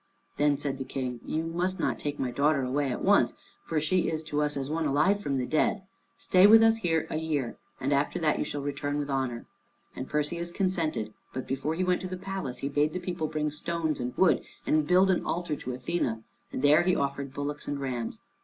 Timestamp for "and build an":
14.65-15.23